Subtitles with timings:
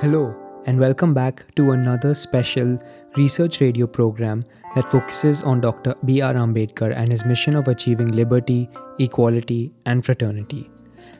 [0.00, 0.32] Hello,
[0.66, 2.78] and welcome back to another special
[3.16, 4.44] research radio program
[4.76, 5.96] that focuses on Dr.
[6.04, 6.34] B.R.
[6.34, 10.70] Ambedkar and his mission of achieving liberty, equality, and fraternity.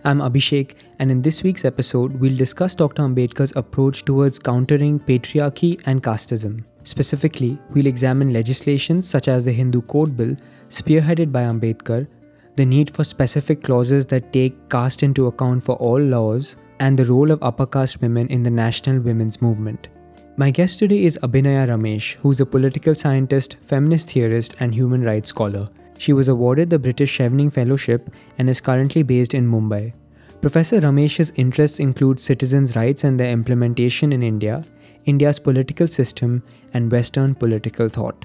[0.05, 3.03] I'm Abhishek, and in this week's episode, we'll discuss Dr.
[3.03, 6.63] Ambedkar's approach towards countering patriarchy and casteism.
[6.85, 10.37] Specifically, we'll examine legislations such as the Hindu Code Bill,
[10.69, 12.07] spearheaded by Ambedkar,
[12.55, 17.05] the need for specific clauses that take caste into account for all laws, and the
[17.05, 19.89] role of upper caste women in the national women's movement.
[20.37, 25.31] My guest today is Abhinaya Ramesh, who's a political scientist, feminist theorist, and human rights
[25.31, 25.69] scholar.
[25.99, 29.93] She was awarded the British Chevening Fellowship and is currently based in Mumbai.
[30.41, 34.65] Professor Ramesh's interests include citizens' rights and their implementation in India,
[35.07, 38.25] India's political system, and Western political thought.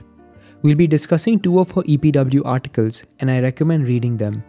[0.62, 4.44] We'll be discussing two of her EPW articles, and I recommend reading them.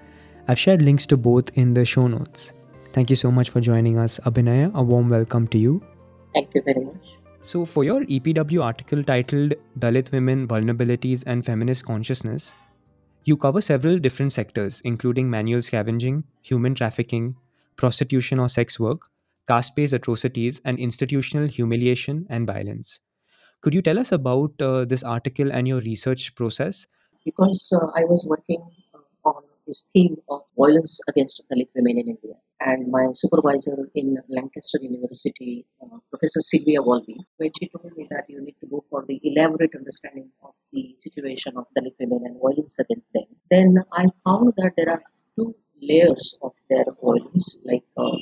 [0.46, 2.52] I've shared links to both in the show notes.
[2.94, 4.72] Thank you so much for joining us, Abhinaya.
[4.72, 5.82] A warm welcome to you.
[6.32, 7.16] Thank you very much.
[7.42, 12.54] So, for your EPW article titled Dalit Women, Vulnerabilities and Feminist Consciousness,
[13.24, 17.34] you cover several different sectors, including manual scavenging, human trafficking,
[17.74, 19.08] prostitution or sex work,
[19.48, 23.00] caste based atrocities, and institutional humiliation and violence.
[23.60, 26.86] Could you tell us about uh, this article and your research process?
[27.24, 28.62] Because uh, I was working
[28.94, 34.16] uh, on this theme of violence against Dalit women in India, and my supervisor in
[34.28, 38.82] Lancaster University, uh, Professor Sylvia Walby, when she told me that you need to go
[38.88, 43.76] for the elaborate understanding of the situation of Dalit women and violence against them, then
[43.92, 45.02] I found that there are
[45.36, 48.16] two layers of their violence, like uh,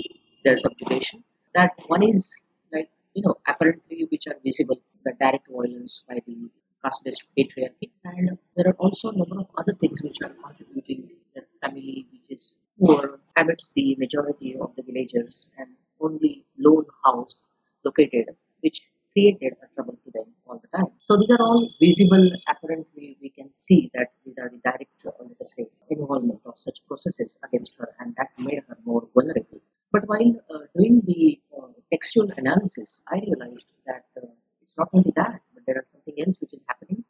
[0.44, 1.22] their subjugation.
[1.54, 6.36] That one is like you know apparently which are visible, the direct violence by the
[6.82, 11.46] caste-based patriarchy, and there are also a number of other things which are contributing that
[11.62, 15.68] family which is poor amidst the majority of the villagers and
[16.00, 17.46] only lone house
[17.84, 18.26] located,
[18.60, 18.80] which
[19.12, 20.90] created a trouble to them all the time.
[21.00, 22.30] So these are all visible.
[22.48, 26.56] Apparently, we can see that these are the direct, uh, let us say, involvement of
[26.56, 29.60] such processes against her, and that made her more vulnerable.
[29.92, 34.26] But while uh, doing the uh, textual analysis, I realized that uh,
[34.62, 37.04] it's not only that, but there is something else which is happening,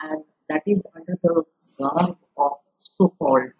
[0.00, 1.42] and that is under the
[1.78, 3.50] garb of so-called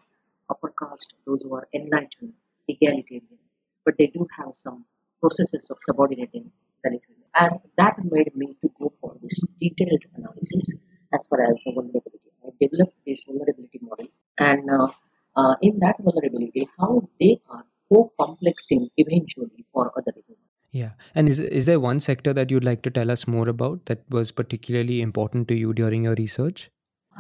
[0.51, 2.33] upper caste, those who are enlightened,
[2.69, 3.39] egalitarian,
[3.85, 4.85] but they do have some
[5.21, 6.51] processes of subordinating
[6.85, 7.29] Dalit women.
[7.35, 10.81] And that made me to go for this detailed analysis
[11.13, 12.31] as far as the vulnerability.
[12.45, 14.07] I developed this vulnerability model,
[14.39, 14.89] and uh,
[15.37, 20.43] uh, in that vulnerability, how they are co-complexing eventually for other women.
[20.71, 20.91] Yeah.
[21.15, 24.03] And is, is there one sector that you'd like to tell us more about that
[24.11, 26.71] was particularly important to you during your research?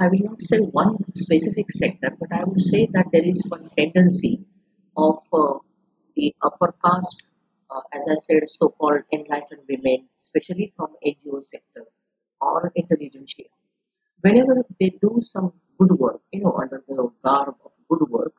[0.00, 3.68] I will not say one specific sector, but I would say that there is one
[3.76, 4.44] tendency
[4.96, 5.58] of uh,
[6.14, 7.24] the upper caste,
[7.70, 11.84] uh, as I said, so-called enlightened women, especially from NGO sector
[12.40, 13.46] or intelligentsia.
[14.20, 18.34] Whenever they do some good work, you know, under the garb of good work,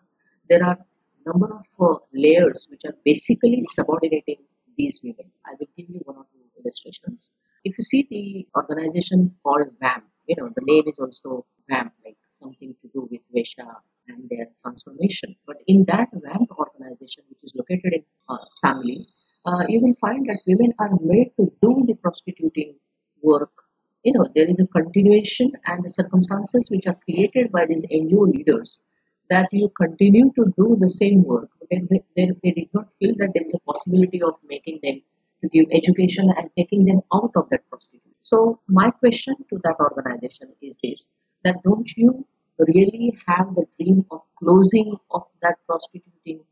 [0.49, 0.77] there are
[1.25, 4.37] number of uh, layers which are basically subordinating
[4.77, 5.31] these women.
[5.45, 7.37] I will give you one or two illustrations.
[7.63, 12.17] If you see the organization called VAM, you know, the name is also VAM, like
[12.29, 13.67] something to do with Veshya
[14.07, 15.35] and their transformation.
[15.47, 19.07] But in that VAM organization, which is located in uh, Sangli,
[19.47, 22.75] uh, you will find that women are made to do the prostituting
[23.23, 23.51] work.
[24.03, 28.31] You know, there is a continuation and the circumstances which are created by these NGO
[28.31, 28.83] leaders
[29.31, 31.49] that you continue to do the same work.
[31.71, 31.81] They,
[32.15, 35.01] they, they did not feel that there is a possibility of making them
[35.41, 38.08] to give education and taking them out of that prostitution.
[38.19, 41.09] So my question to that organization is this:
[41.43, 42.25] that don't you
[42.59, 46.43] really have the dream of closing of that prostituting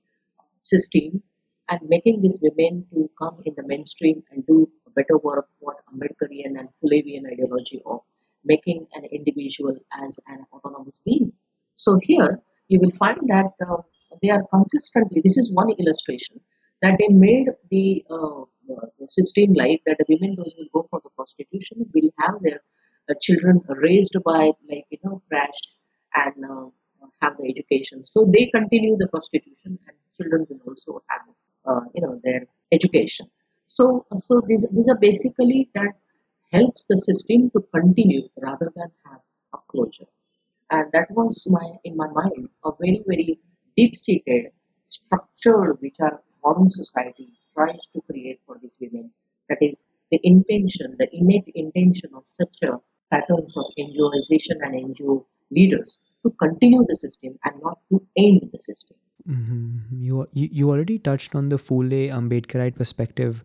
[0.62, 1.22] system
[1.70, 6.58] and making these women to come in the mainstream and do better work what Ambedkarian
[6.60, 8.02] and Fulevian ideology of
[8.44, 11.32] making an individual as an autonomous being.
[11.76, 13.82] So here you will find that uh,
[14.22, 16.40] they are consistently, this is one illustration,
[16.82, 18.57] that they made the, uh, the
[19.08, 22.62] system like that the women those will go for the prostitution will have their
[23.10, 25.60] uh, children raised by like, you know, crash
[26.16, 26.68] and uh,
[27.22, 28.04] have the education.
[28.06, 31.22] So they continue the prostitution and children will also have,
[31.66, 33.28] uh, you know, their education.
[33.66, 35.94] So, so these, these are basically that
[36.52, 39.22] helps the system to continue rather than have
[39.54, 40.08] a closure
[40.70, 43.40] and that was my in my mind a very very
[43.76, 44.52] deep seated
[44.86, 49.10] structure which our modern society tries to create for these women
[49.50, 52.74] that is the intention the innate intention of such a
[53.12, 58.60] patterns of NGOization and NGO leaders to continue the system and not to end the
[58.60, 58.98] system
[59.30, 60.04] Mm-hmm.
[60.04, 63.44] You, you you already touched on the Phule Ambedkarite perspective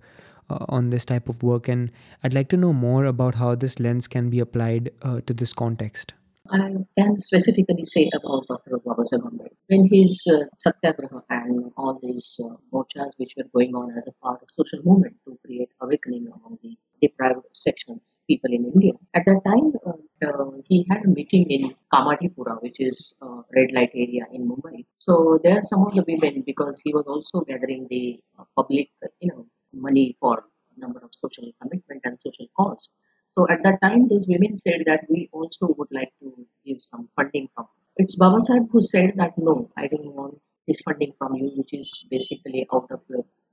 [0.49, 1.91] uh, on this type of work, and
[2.23, 5.53] I'd like to know more about how this lens can be applied uh, to this
[5.53, 6.15] context.
[6.53, 8.79] I can specifically say about Dr.
[8.85, 9.57] Babasaheb Ambedkar.
[9.69, 14.13] When his uh, satyagraha and all these uh, morchas which were going on as a
[14.23, 18.93] part of social movement to create awakening among the deprived sections, people in India.
[19.15, 23.93] At that time, uh, he had a meeting in Kamatipura, which is a red light
[23.95, 24.85] area in Mumbai.
[24.95, 28.91] So there are some of the women, because he was also gathering the uh, public,
[29.21, 30.45] you know, money for
[30.77, 32.91] number of social commitment and social cause.
[33.35, 37.09] So at that time, those women said that we also would like to give some
[37.17, 37.89] funding from us.
[37.97, 40.39] It's Baba Sahib who said that no, I don't want
[40.69, 43.01] this funding from you, which is basically out of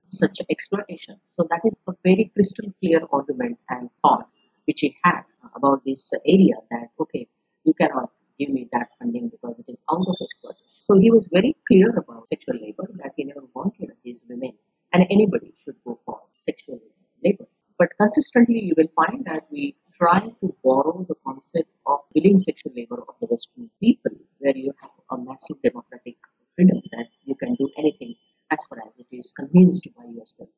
[0.08, 1.22] such exploitation.
[1.30, 4.28] So that is a very crystal clear argument and thought
[4.68, 5.22] which he had
[5.56, 7.30] about this area that okay,
[7.64, 10.68] you cannot give me that funding because it is out of exploitation.
[10.80, 14.52] So he was very clear about sexual labor that he never wanted these women
[14.92, 16.82] and anybody should go for sexual
[17.24, 17.46] labor.
[17.80, 22.74] But consistently, you will find that we try to borrow the concept of willing sexual
[22.76, 26.18] labor of the Western people, where you have a massive democratic
[26.56, 28.16] freedom that you can do anything
[28.52, 30.50] as far as it is convinced by yourself.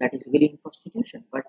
[0.00, 1.24] That is willing prostitution.
[1.30, 1.44] But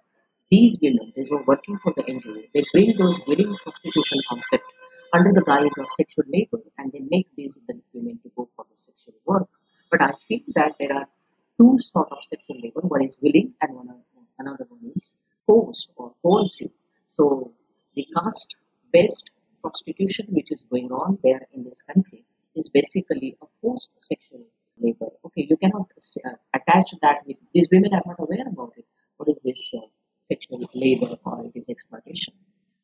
[0.52, 4.64] these women, who are working for the NGO, they bring those willing prostitution concept
[5.12, 7.60] under the guise of sexual labor and they make these
[7.94, 9.50] women to go for the sexual work.
[9.90, 11.08] But I feel that there are
[11.58, 12.82] two sort of sexual labor.
[12.82, 13.90] One is willing and one
[14.46, 16.72] another one is forced or coercive.
[17.06, 17.52] So
[17.96, 19.32] the caste-based
[19.62, 22.24] prostitution which is going on there in this country
[22.56, 24.44] is basically a forced sexual
[24.78, 25.10] labor.
[25.26, 25.88] Okay, you cannot
[26.26, 28.86] uh, attach that with these women are not aware about it.
[29.18, 29.88] What is this uh,
[30.22, 32.34] sexual labor or it is exploitation?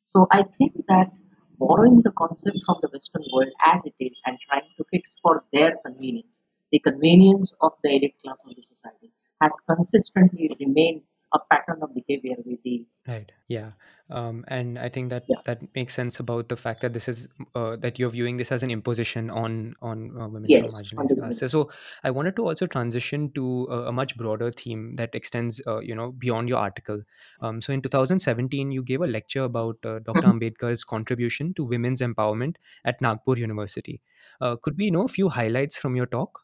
[0.04, 1.12] So I think that
[1.58, 5.44] borrowing the concept from the Western world as it is and trying to fix for
[5.54, 9.12] their convenience, the convenience of the elite class of the society,
[9.42, 11.02] has consistently remained
[11.34, 12.62] a pattern of behavior with.
[12.64, 13.72] The right yeah
[14.12, 15.42] um, and i think that Yeah.
[15.44, 18.62] that makes sense about the fact that this is uh, that you're viewing this as
[18.62, 21.72] an imposition on on uh, women Yes, from marginalized this classes so
[22.04, 25.96] i wanted to also transition to a, a much broader theme that extends uh, you
[25.96, 27.02] know beyond your article.
[27.42, 30.32] Um, so in 2017 you gave a lecture about uh, dr Mhm.
[30.32, 34.00] ambedkar's contribution to women's empowerment at nagpur university.
[34.40, 36.42] Uh, could we know a few highlights from your talk?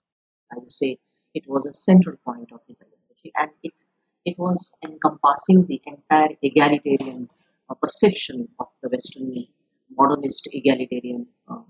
[0.52, 1.00] I would say
[1.34, 3.74] it was a central point of his ideology, and it
[4.30, 7.30] it was encompassing the entire egalitarian
[7.70, 9.30] uh, perception of the Western
[10.00, 11.64] modernist egalitarian uh,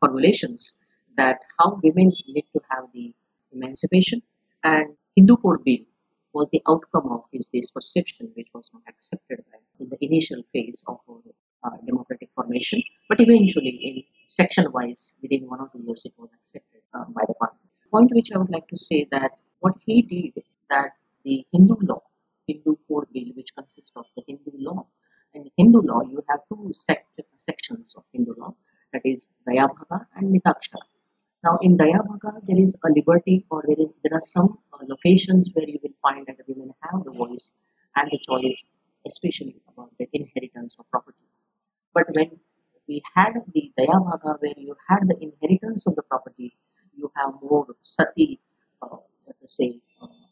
[0.00, 0.78] formulations
[1.16, 3.06] that how women need to have the
[3.52, 4.20] emancipation
[4.64, 5.84] and Hindu Code Bill
[6.32, 9.44] was the outcome of his this perception which was not accepted
[9.80, 11.22] in the initial phase of our
[11.64, 12.82] uh, democratic formation.
[13.08, 13.96] But eventually in
[14.26, 17.62] section wise within one of the years it was accepted uh, by the parliament
[17.92, 20.92] point which I would like to say that what he did that
[21.24, 22.02] the Hindu law,
[22.48, 24.86] Hindu Code Bill, which consists of the Hindu law.
[25.34, 28.54] In Hindu law, you have two sect- sections of Hindu law,
[28.92, 30.82] that is Dayabhaga and Mitakshara.
[31.44, 35.50] Now, in Dayabhaga, there is a liberty, or there is there are some uh, locations
[35.54, 37.52] where you will find that women have the voice
[37.96, 38.64] and the choice,
[39.06, 41.26] especially about the inheritance of property.
[41.94, 42.40] But when
[42.88, 46.56] we had the Dayabhaga, where you had the inheritance of the property,
[46.96, 48.40] you have more sati,
[48.82, 48.96] uh,
[49.26, 49.80] let us say,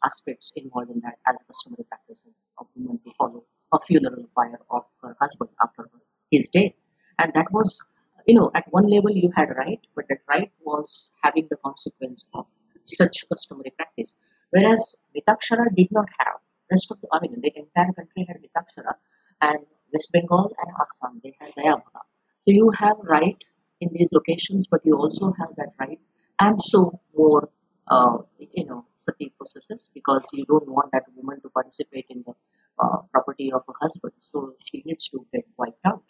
[0.05, 2.23] aspects involved in that as a customary practice
[2.58, 5.89] of, women to follow a funeral pyre of her husband after
[6.31, 6.72] his death.
[7.19, 7.84] And that was,
[8.27, 12.25] you know, at one level you had right, but that right was having the consequence
[12.34, 12.46] of
[12.84, 14.20] such customary practice.
[14.51, 16.39] Whereas Mitakshara did not have.
[16.70, 18.94] Rest of the, I mean, the entire country had Mitakshara,
[19.41, 19.58] and
[19.93, 22.03] West Bengal and Assam, they had Dayabhaga.
[22.41, 23.43] So you have right
[23.81, 25.98] in these locations, but you also have that right
[26.41, 27.51] and so more,
[27.91, 28.19] uh,
[28.55, 32.35] you know, sati processes because you don't want that woman to participate in the
[32.79, 34.15] uh, property of her husband.
[34.20, 36.03] So she needs to get wiped out.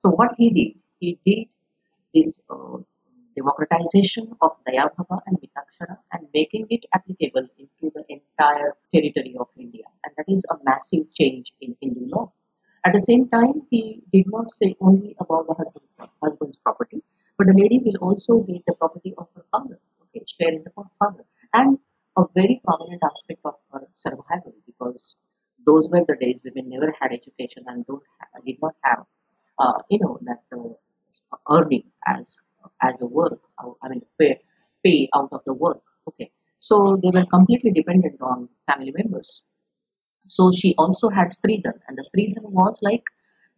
[0.00, 1.48] So what he did, he did
[2.14, 2.78] this uh,
[3.36, 9.84] democratization of Dayabhaga and Mitakshara and making it applicable into the entire territory of India.
[10.04, 12.32] And that is a massive change in Hindu law.
[12.84, 15.84] At the same time, he did not say only about the husband,
[16.22, 17.02] husband's property,
[17.36, 19.78] but the lady will also get the property of her father,
[20.16, 21.78] okay, share the father, and
[22.16, 25.18] a very prominent aspect of her survival because
[25.66, 29.04] those were the days women never had education and don't ha- did not have,
[29.58, 30.74] uh, you know, that uh,
[31.50, 32.40] earning as
[32.82, 34.40] as a work, uh, I mean, pay
[34.84, 36.30] pay out of the work, okay.
[36.58, 39.44] So they were completely dependent on family members.
[40.28, 43.04] So she also had Stridhan, and the Stridhan was like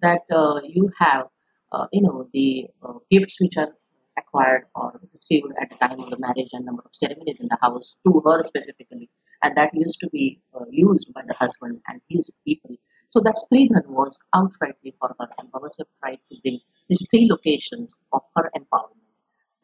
[0.03, 1.29] that uh, you have,
[1.73, 3.73] uh, you know, the uh, gifts which are
[4.19, 7.59] acquired or received at the time of the marriage and number of ceremonies in the
[7.63, 9.09] house to her specifically.
[9.43, 12.77] and that used to be uh, used by the husband and his people.
[13.07, 17.97] So that Stridhan was outrightly for her, and Babasaheb tried to bring these three locations
[18.13, 19.15] of her empowerment,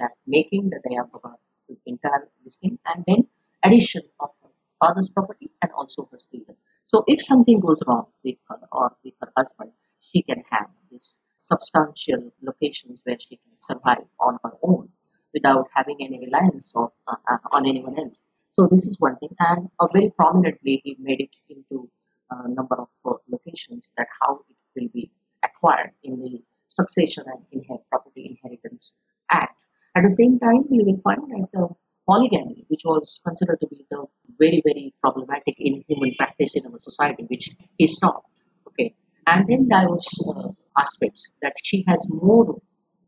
[0.00, 1.34] that making the Dayabhaga
[1.68, 3.26] to entire this thing, and then
[3.64, 6.56] addition of her father's property and also her Stridhan.
[6.84, 11.23] So if something goes wrong with her or with her husband, she can have this
[11.44, 14.88] substantial locations where she can survive on her own
[15.34, 18.26] without having any reliance of, uh, uh, on anyone else.
[18.50, 21.90] So this is one thing, and uh, very prominently he made it into
[22.30, 25.10] a number of uh, locations that how it will be
[25.42, 29.54] acquired in the Succession and Inher- Property Inheritance Act.
[29.96, 31.68] At the same time, you will find that the
[32.08, 34.04] polygamy, which was considered to be the
[34.38, 38.28] very very problematic in human practice in our society, which he stopped.
[38.68, 38.94] Okay,
[39.26, 40.48] and then there was uh,
[40.78, 42.61] aspects that she has more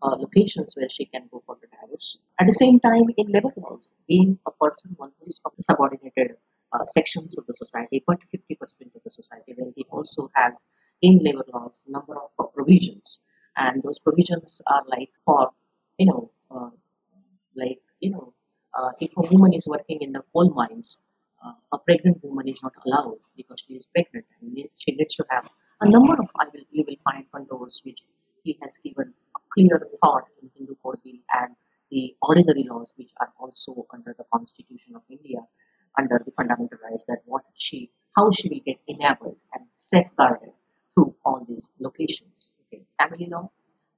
[0.02, 2.18] uh, locations where she can go for the divorce.
[2.40, 5.62] At the same time, in labor laws, being a person one who is from the
[5.62, 6.36] subordinated
[6.72, 10.64] uh, sections of the society, but 50% of the society, where he also has
[11.02, 13.24] in labor laws number of uh, provisions,
[13.56, 15.50] and those provisions are like for
[15.98, 16.70] you know uh,
[17.54, 18.32] like you know
[18.78, 20.98] uh, if a woman is working in the coal mines,
[21.44, 25.24] uh, a pregnant woman is not allowed because she is pregnant and she needs to
[25.30, 25.48] have
[25.80, 28.00] a number of I will you will find contours which
[28.44, 31.54] he has given a clear thought in Hindu Code Bill and
[31.90, 35.40] the ordinary laws which are also under the Constitution of India
[35.98, 40.52] under the fundamental rights that what she how she will get enabled and safeguarded
[40.94, 42.54] through all these locations.
[42.66, 43.50] Okay, family law,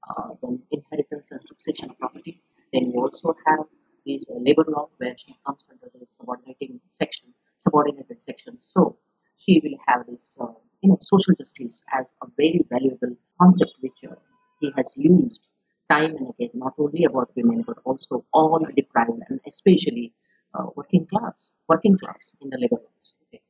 [0.08, 2.40] uh, then inheritance and succession of property.
[2.72, 3.64] Then you also have
[4.06, 8.58] this uh, labor law where she comes under the subordinating section, subordinated section.
[8.58, 8.98] So
[9.36, 10.46] she will have this, uh,
[10.82, 14.14] you know, social justice as a very valuable concept which uh,
[14.60, 15.48] he has used
[15.90, 20.12] time and again, not only about women but also all deprived and especially
[20.54, 22.82] uh, working class, working class in the labor.
[23.26, 23.40] Okay.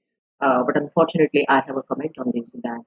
[0.40, 2.82] Uh, but unfortunately, I have a comment on this that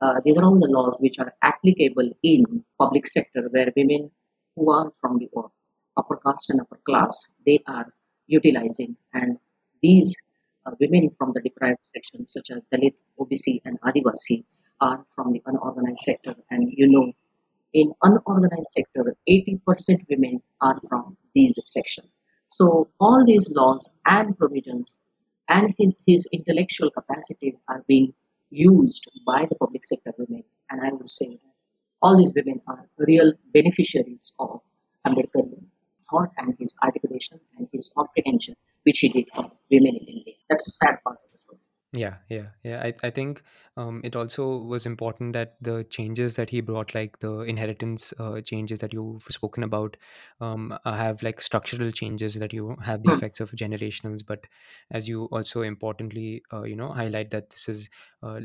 [0.00, 4.10] uh, these are all the laws which are applicable in public sector where women
[4.56, 5.28] who are from the
[5.96, 7.92] upper caste and upper class they are
[8.26, 9.38] utilizing and
[9.82, 10.16] these
[10.80, 14.44] women from the deprived sections such as Dalit, OBC and Adivasi
[14.80, 17.12] are from the unorganized sector and you know
[17.74, 19.60] in unorganized sector 80%
[20.08, 22.08] women are from these sections.
[22.46, 24.94] So all these laws and provisions
[25.48, 25.74] and
[26.06, 28.14] his, intellectual capacities are being
[28.50, 30.44] used by the public sector women.
[30.70, 31.38] And I would say
[32.00, 34.60] all these women are real beneficiaries of
[35.06, 35.50] Ambedkar
[36.10, 38.54] thought and his articulation and his comprehension,
[38.84, 40.13] which he did for women in India.
[40.54, 41.58] That's a sad part of the story.
[41.96, 42.82] Yeah, yeah, yeah.
[42.82, 43.40] I, I think
[43.76, 48.40] um, it also was important that the changes that he brought, like the inheritance uh,
[48.40, 49.96] changes that you've spoken about,
[50.40, 53.12] um, uh, have like structural changes that you have the Hmm.
[53.12, 54.26] effects of generationals.
[54.26, 54.48] But
[54.90, 57.88] as you also importantly, uh, you know, highlight that this is
[58.24, 58.40] uh,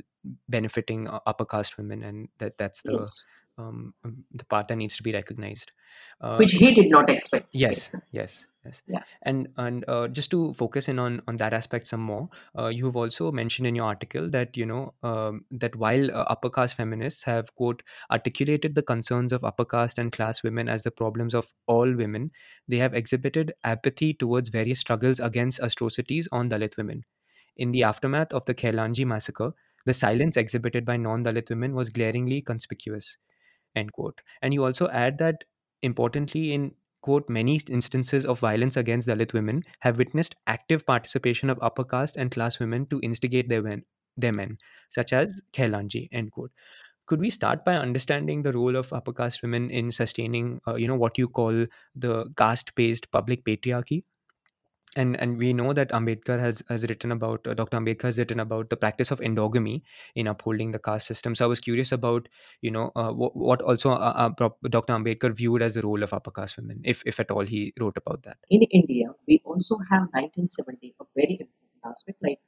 [0.48, 3.26] benefiting upper caste women, and that that's the Yes.
[3.58, 5.72] um, um, the part that needs to be recognized.
[6.22, 7.50] Uh, Which he did not expect.
[7.52, 8.82] yes, yes, yes.
[8.88, 9.04] Yeah.
[9.24, 12.86] And and uh, just to focus in on on that aspect some more, uh, you
[12.86, 16.76] have also mentioned in your article that you know um, that while uh, upper caste
[16.78, 21.34] feminists have quote articulated the concerns of upper caste and class women as the problems
[21.34, 22.32] of all women,
[22.68, 27.04] they have exhibited apathy towards various struggles against atrocities on Dalit women.
[27.58, 29.54] In the aftermath of the Khairlanji massacre,
[29.86, 33.18] the silence exhibited by non-Dalit women was glaringly conspicuous.
[33.76, 34.22] End quote.
[34.42, 35.44] And you also add that
[35.82, 41.60] importantly in quote many instances of violence against Dalit women have witnessed active participation of
[41.62, 43.84] upper caste and class women to instigate their men,
[44.18, 44.58] their men
[44.90, 46.52] such as Khairlanji end quote.
[47.08, 50.88] Could we start by understanding the role of upper caste women in sustaining, uh, you
[50.88, 51.66] know, what you call
[51.96, 54.04] the caste-based public patriarchy?
[54.96, 57.78] And and we know that Ambedkar has has written about uh, Dr.
[57.78, 59.82] Ambedkar has written about the practice of endogamy
[60.16, 61.36] in upholding the caste system.
[61.36, 62.28] So I was curious about
[62.62, 64.94] you know uh, what, what also uh, uh, Dr.
[64.94, 67.98] Ambedkar viewed as the role of upper caste women, if if at all he wrote
[67.98, 68.38] about that.
[68.50, 72.18] In India, we also have 1970, a very important aspect.
[72.24, 72.40] Like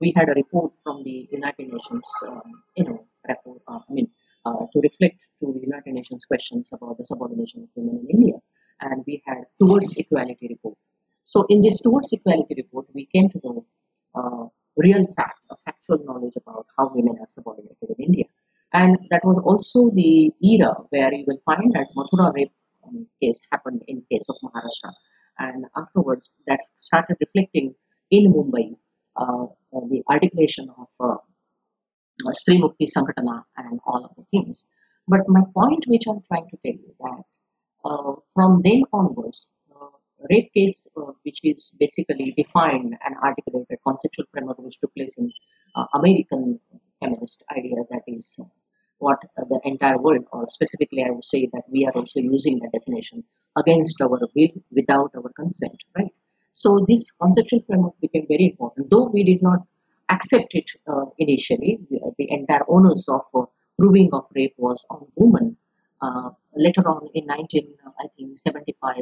[0.00, 4.08] we had a report from the United Nations, um, you know, report, uh, I mean,
[4.46, 8.34] uh, to reflect to the United Nations questions about the subordination of women in India.
[8.80, 10.78] And we had towards equality report.
[11.32, 13.66] So in this towards equality report, we came to know
[14.14, 14.44] uh,
[14.78, 18.24] real fact, a factual knowledge about how women are subordinated in India.
[18.72, 22.52] And that was also the era where you will find that Mathura rape
[22.86, 24.92] um, case happened in case of Maharashtra.
[25.38, 27.74] And afterwards, that started reflecting
[28.10, 28.76] in Mumbai
[29.16, 29.44] uh,
[29.74, 31.18] uh, the articulation of uh,
[32.26, 34.70] uh, Stree Mukti Sanghatana and all of the things.
[35.06, 37.22] But my point, which I'm trying to tell you, that
[37.84, 39.50] uh, from then onwards,
[40.30, 45.30] rape case, uh, which is basically defined and articulated conceptual framework which took place in
[45.76, 46.60] uh, American
[47.00, 48.40] feminist ideas, that is
[48.98, 52.72] what the entire world, or specifically, I would say that we are also using that
[52.72, 53.24] definition
[53.56, 56.12] against our will, without our consent, right?
[56.52, 59.60] So this conceptual framework became very important, though we did not
[60.08, 61.78] accept it uh, initially.
[61.90, 63.46] The, the, entire onus of uh,
[63.78, 65.56] proving of rape was on women.
[66.00, 68.96] Uh, later on, in 19, I think 75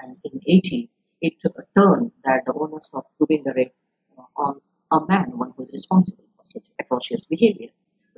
[0.00, 1.34] and in 80, it
[1.76, 3.74] turned that the onus of proving the rape
[4.18, 4.60] uh, on
[4.92, 7.68] a man, one who is responsible for such atrocious behavior.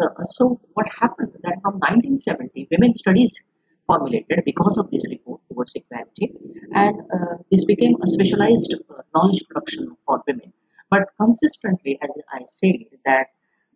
[0.01, 3.45] Uh, so what happened that from 1970, women studies
[3.87, 6.33] formulated because of this report towards equality,
[6.73, 10.53] and uh, this became a specialized uh, knowledge production for women.
[10.91, 13.29] But consistently, as I said, that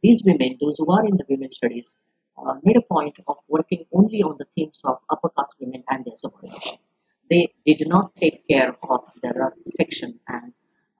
[0.03, 1.95] these women, those who are in the women studies,
[2.39, 6.05] uh, made a point of working only on the themes of upper class women and
[6.05, 6.79] their subordination.
[7.31, 10.53] They did not take care of the section and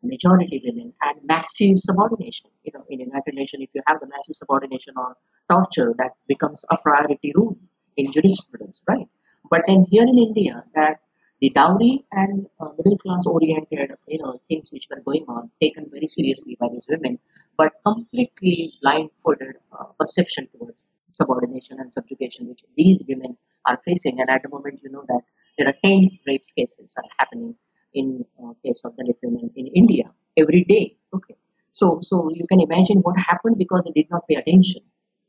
[0.03, 2.51] majority women and massive subordination.
[2.65, 5.17] You know, in United Nations, if you have the massive subordination or
[5.51, 7.57] torture, that becomes a priority rule
[7.97, 9.09] in jurisprudence, right?
[9.51, 11.01] But then here in India, that
[11.41, 15.89] the dowry and uh, middle class oriented, you know, things which were going on, taken
[15.91, 17.19] very seriously by these women,
[17.57, 20.83] but completely blindfolded uh, perception towards
[21.13, 24.21] subordination and subjugation, which these women are facing.
[24.21, 25.23] And at the moment, you know that
[25.59, 27.55] there are 10 rape cases are happening
[27.95, 30.97] in uh, case of Dalit women in India every day.
[31.15, 31.37] Okay,
[31.73, 34.83] so so you can imagine what happened because they did not pay attention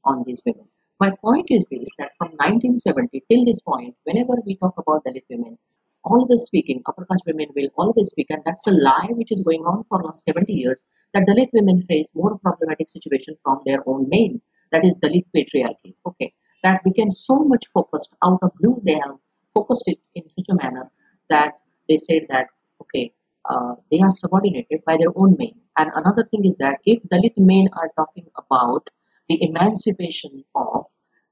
[0.05, 0.67] on these women.
[0.99, 5.25] My point is this: that from 1970 till this point, whenever we talk about Dalit
[5.29, 5.57] women,
[6.03, 9.63] always speaking, upper caste women will always speak, and that's a lie which is going
[9.73, 10.85] on for last 70 years.
[11.13, 15.95] That Dalit women face more problematic situation from their own main, that is Dalit patriarchy.
[16.05, 16.33] Okay,
[16.63, 18.79] that became so much focused out of blue.
[18.83, 19.17] They have
[19.53, 20.91] focused it in such a manner
[21.29, 21.53] that
[21.87, 22.47] they said that
[22.81, 23.13] okay
[23.49, 27.35] uh, they are subordinated by their own men and another thing is that if dalit
[27.37, 28.89] men are talking about
[29.29, 30.85] the emancipation of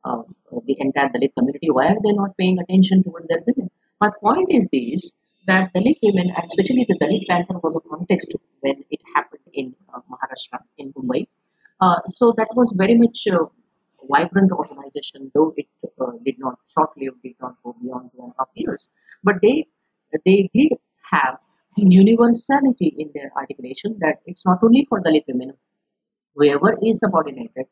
[0.05, 0.21] uh,
[0.67, 3.69] the entire dalit community why are they not paying attention toward their women?
[4.01, 8.35] My point is this that dalit women and especially the dalit panther was a context
[8.61, 11.27] when it happened in uh, maharashtra in mumbai.
[11.81, 13.45] Uh, so that was very much uh,
[14.09, 15.67] vibrant organization, though it
[16.01, 18.89] uh, did not short-lived, did not go beyond two and a half years.
[19.23, 19.67] But they
[20.25, 20.73] they did
[21.11, 21.37] have
[21.75, 25.53] universality in their articulation that it's not only for Dalit women,
[26.35, 27.65] whoever is subordinated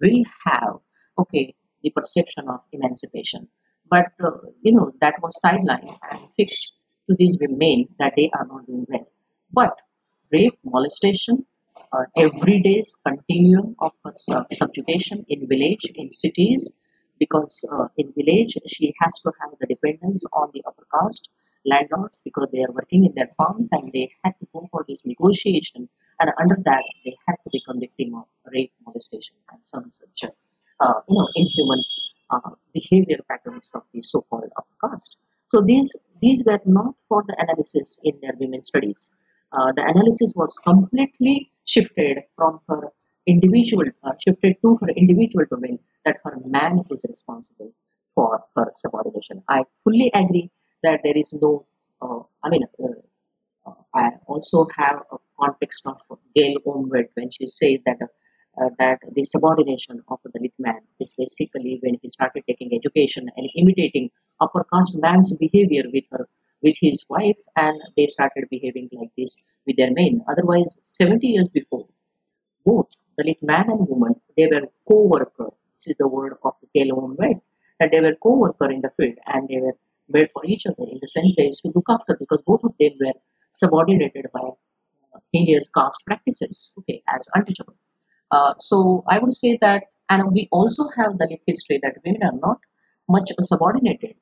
[0.00, 0.76] will have
[1.18, 3.48] okay the perception of emancipation.
[3.90, 4.30] But uh,
[4.62, 6.72] you know that was sidelined and fixed
[7.08, 9.06] to these women that they are not doing well.
[9.52, 9.80] But
[10.32, 11.44] rape, molestation,
[11.92, 13.92] uh, everyday continuum of
[14.52, 16.80] subjugation in village, in cities,
[17.18, 21.30] because uh, in village she has to have the dependence on the upper caste
[21.66, 25.06] landlords because they are working in their farms and they had to go for this
[25.06, 30.24] negotiation and under that they had to become victim of rape, molestation and some such
[30.80, 31.82] uh, you know inhuman
[32.30, 35.18] uh, behavior patterns of the so-called upper caste.
[35.46, 35.90] So these
[36.22, 39.16] these were not for the analysis in their women studies.
[39.52, 42.92] Uh, the analysis was completely shifted from her
[43.26, 47.72] individual, uh, shifted to her individual domain that her man is responsible
[48.14, 49.42] for her subordination.
[49.48, 50.50] I fully agree
[50.82, 51.66] that there is no,
[52.00, 56.00] uh, I mean, uh, uh I also have a context of
[56.34, 57.98] Gail Omvedt when she says that
[58.78, 63.48] that the subordination of the Dalit man is basically when he started taking education and
[63.56, 64.10] imitating
[64.40, 66.28] upper caste man's behavior with her
[66.62, 70.22] with his wife and they started behaving like this with their men.
[70.30, 71.86] Otherwise, 70 years before,
[72.64, 75.50] both the man and woman, they were co-worker.
[75.74, 77.36] This is the word of the Taylor right?
[77.78, 79.76] That they were co-worker in the field and they were
[80.08, 82.92] made for each other in the same place to look after because both of them
[83.00, 83.14] were
[83.52, 87.76] subordinated by uh, heinous caste practices, okay, as untouchable.
[88.30, 92.38] Uh, so I would say that, and we also have the history that women are
[92.40, 92.58] not
[93.08, 94.14] much subordinated.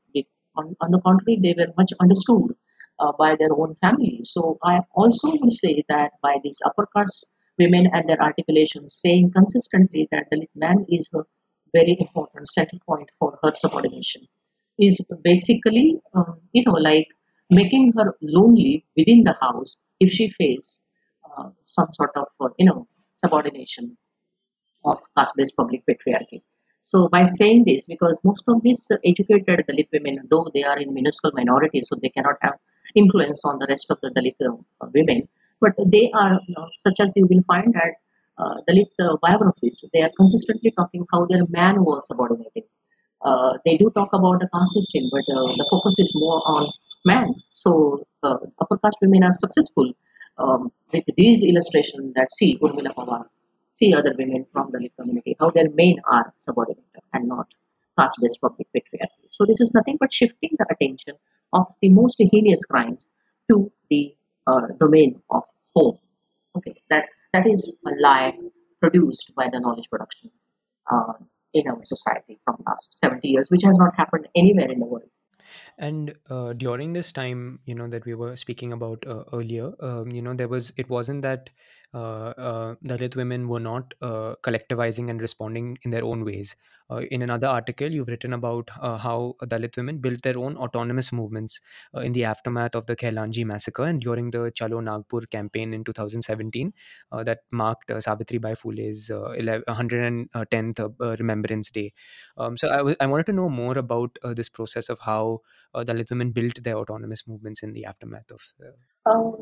[0.59, 2.55] On, on the contrary, they were much understood
[2.99, 4.31] uh, by their own families.
[4.33, 9.33] So I also would say that by these upper caste women and their articulations saying
[9.35, 11.23] consistently that the man is a
[11.73, 14.23] very important center point for her subordination
[14.79, 17.09] is basically, um, you know, like
[17.51, 20.87] making her lonely within the house if she face
[21.25, 23.97] uh, some sort of, uh, you know, subordination
[24.85, 26.43] of caste-based public patriarchy.
[26.91, 30.95] So by saying this, because most of these educated Dalit women, though they are in
[30.95, 32.57] minuscule minority, so they cannot have
[32.95, 34.57] influence on the rest of the Dalit uh,
[34.95, 35.29] women,
[35.61, 37.93] but they are you know, such as you will find that
[38.39, 42.65] uh, Dalit uh, biographies, they are consistently talking how their man was subordinated.
[43.21, 46.71] Uh, they do talk about the caste system, but uh, the focus is more on
[47.05, 47.35] man.
[47.53, 49.93] So uh, upper caste women are successful
[50.39, 53.25] um, with these illustrations that see Urmila Pawar,
[53.79, 57.47] see other women from the community, how their men are subordinate and not
[57.99, 59.27] caste-based public patriarchy.
[59.27, 61.15] So this is nothing but shifting the attention
[61.53, 63.07] of the most heinous crimes
[63.51, 64.15] to the
[64.47, 65.99] uh, domain of home.
[66.57, 68.33] Okay, that that is a lie
[68.81, 70.31] produced by the knowledge production
[70.91, 71.15] uh,
[71.55, 75.11] in our society from last 70 years, which has not happened anywhere in the world.
[75.79, 80.11] And uh, during this time, you know, that we were speaking about uh, earlier, um,
[80.11, 81.51] you know, there was, it wasn't that
[81.95, 86.55] Dalit women were not uh, collectivizing and responding in their own ways.
[86.91, 91.13] Uh, in another article, you've written about uh, how Dalit women built their own autonomous
[91.13, 91.61] movements
[91.95, 95.85] uh, in the aftermath of the Khairlanji massacre and during the Chalo Nagpur campaign in
[95.85, 96.73] 2017
[97.13, 101.93] uh, that marked uh, Savitri Bai Phule's uh, 11, 110th uh, Remembrance Day.
[102.37, 105.41] Um, so I, w- I wanted to know more about uh, this process of how
[105.75, 108.55] uh, Dalit women built their autonomous movements in the aftermath of.
[108.65, 108.71] Uh,
[109.09, 109.33] Uh,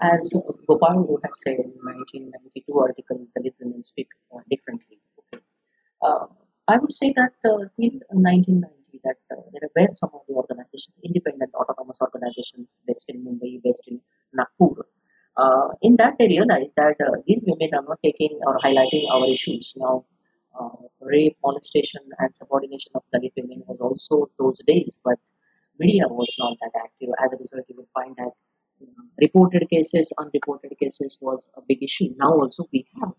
[0.00, 0.32] as
[0.66, 4.98] Gopal has said in 1992 article, Dalit women speak uh, differently.
[5.18, 5.42] Okay.
[6.02, 6.26] Uh,
[6.68, 10.98] I would say that uh, till 1990, that uh, there were some of the organizations,
[11.04, 14.00] independent autonomous organizations based in Mumbai, based in
[14.32, 14.86] Nagpur.
[15.82, 20.04] In that they realized that these women are not taking or highlighting our issues now.
[21.00, 25.18] Rape, molestation, and subordination of Dalit women was also those days, but
[25.78, 27.10] media was not that active.
[27.22, 28.32] As a result, you will find that
[29.20, 32.14] reported cases, unreported cases was a big issue.
[32.16, 33.12] Now also we have.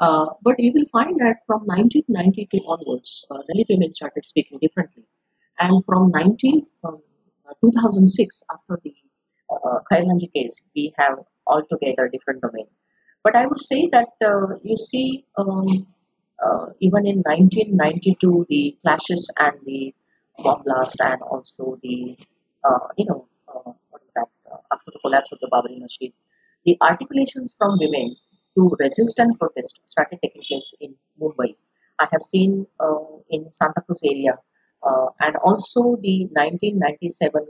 [0.00, 5.04] Uh, but you will find that from 1992 onwards, uh, women started speaking differently.
[5.58, 7.02] And from 19, um,
[7.48, 8.94] uh, 2006, after the
[9.50, 12.66] uh, Khairlanji case, we have altogether different domain.
[13.24, 15.86] But I would say that uh, you see, um,
[16.42, 19.94] uh, even in 1992, the clashes and the
[20.38, 22.16] bomb blast, and also the,
[22.64, 24.28] uh, you know, uh, what is that,
[24.72, 26.12] after the collapse of the Babri Masjid,
[26.64, 28.16] the articulations from women
[28.56, 31.54] to resist and protest started taking place in Mumbai.
[31.98, 34.38] I have seen uh, in Santa Cruz area,
[34.82, 37.46] uh, and also the 1997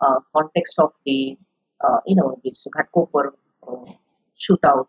[0.00, 1.36] uh, context of the,
[1.84, 3.32] uh, you know, this Ghatkopar
[3.68, 3.92] uh,
[4.38, 4.86] shootout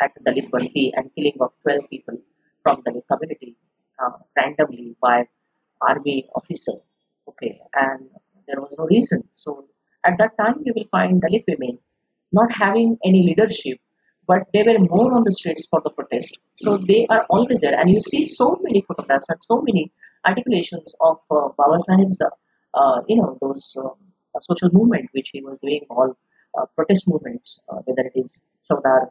[0.00, 2.18] at Dalit Basti and killing of 12 people
[2.62, 3.56] from Dalit community
[4.02, 5.28] uh, randomly by
[5.80, 6.78] army officer.
[7.28, 8.08] Okay, and
[8.46, 9.22] there was no reason.
[9.32, 9.66] So
[10.04, 11.78] at that time, you will find Dalit women
[12.32, 13.78] not having any leadership,
[14.26, 16.38] but they were more on the streets for the protest.
[16.56, 19.92] So they are always there, and you see so many photographs and so many
[20.26, 22.22] articulations of uh, Baba Sahib's,
[22.74, 26.16] uh, you know, those uh, uh, social movement which he was doing, all
[26.58, 29.10] uh, protest movements, uh, whether it is Chavdar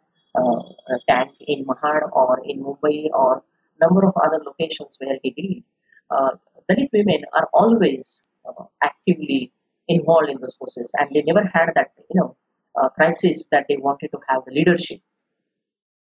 [1.08, 3.44] tank in Mahad or in Mumbai or
[3.80, 5.64] number of other locations where he did.
[6.10, 6.32] Uh,
[6.70, 9.52] Dalit women are always uh, actively
[9.88, 12.36] involved in those process, and they never had that, you know,
[12.76, 15.00] uh, crisis that they wanted to have the leadership.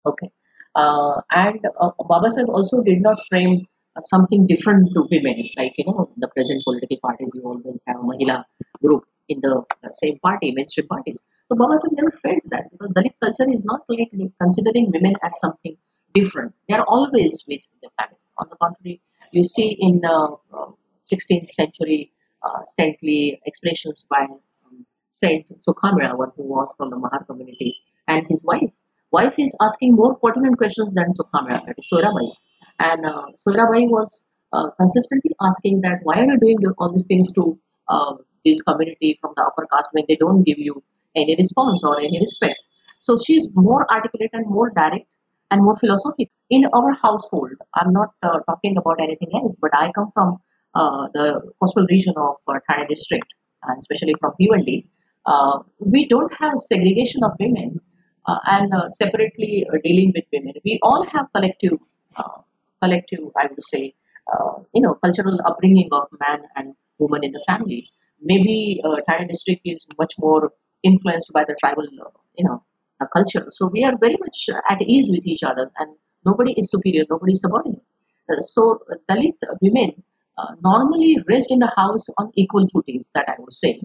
[0.05, 0.29] Okay.
[0.75, 5.49] Uh, and uh, Baba Sahib also did not frame uh, something different to women.
[5.57, 8.43] Like, you know, the present political parties, you always have a Mahila
[8.81, 11.25] group in the uh, same party, mainstream parties.
[11.49, 15.75] So babasaheb never felt that because Dalit culture is not like considering women as something
[16.13, 16.53] different.
[16.67, 18.17] They are always with the family.
[18.39, 20.71] On the contrary, you see in uh, uh,
[21.05, 22.11] 16th century
[22.43, 24.25] uh, saintly expressions by
[24.65, 27.75] um, Saint one who was from the Mahar community,
[28.07, 28.71] and his wife.
[29.11, 32.31] Wife is asking more pertinent questions than Chokhamela, that is Soirabai.
[32.79, 37.31] And uh, Soirabai was uh, consistently asking that why are you doing all these things
[37.33, 40.81] to uh, this community from the upper caste when they don't give you
[41.15, 42.55] any response or any respect.
[42.99, 45.07] So she's more articulate and more direct
[45.49, 46.33] and more philosophical.
[46.49, 50.37] In our household, I'm not uh, talking about anything else, but I come from
[50.73, 53.27] the coastal region of uh, Thane district,
[53.63, 54.87] and especially from Bhiwandi.
[55.25, 57.79] Uh, we don't have segregation of women
[58.27, 60.53] uh, and uh, separately uh, dealing with women.
[60.65, 61.73] We all have collective,
[62.15, 62.41] uh,
[62.81, 63.93] collective, I would say,
[64.33, 67.89] uh, you know, cultural upbringing of man and woman in the family.
[68.21, 70.51] Maybe uh, Thane district is much more
[70.83, 72.63] influenced by the tribal, uh, you know,
[72.99, 73.45] uh, culture.
[73.49, 77.31] So we are very much at ease with each other, and nobody is superior, nobody
[77.33, 77.83] is subordinate.
[78.29, 80.03] Uh, so uh, Dalit women
[80.37, 83.81] uh, normally raised in the house on equal footings, that I would say.